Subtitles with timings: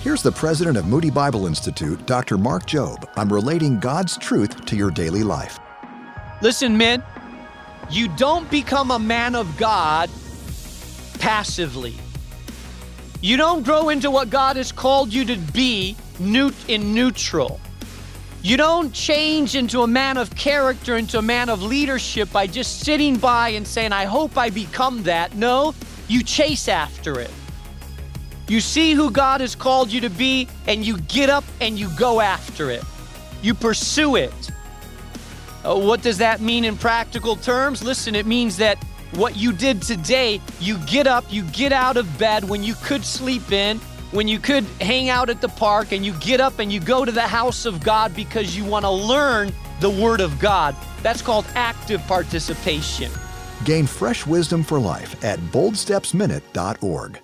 [0.00, 2.38] Here's the president of Moody Bible Institute, Dr.
[2.38, 5.58] Mark Jobe, on relating God's truth to your daily life.
[6.40, 7.02] Listen, men,
[7.90, 10.08] you don't become a man of God
[11.18, 11.96] passively.
[13.22, 17.60] You don't grow into what God has called you to be in neutral.
[18.40, 22.82] You don't change into a man of character, into a man of leadership by just
[22.82, 25.34] sitting by and saying, I hope I become that.
[25.34, 25.74] No,
[26.06, 27.32] you chase after it.
[28.48, 31.90] You see who God has called you to be, and you get up and you
[31.98, 32.82] go after it.
[33.42, 34.50] You pursue it.
[35.64, 37.84] Uh, what does that mean in practical terms?
[37.84, 38.82] Listen, it means that
[39.12, 43.04] what you did today, you get up, you get out of bed when you could
[43.04, 43.78] sleep in,
[44.12, 47.04] when you could hang out at the park, and you get up and you go
[47.04, 50.74] to the house of God because you want to learn the Word of God.
[51.02, 53.12] That's called active participation.
[53.64, 57.20] Gain fresh wisdom for life at boldstepsminute.org.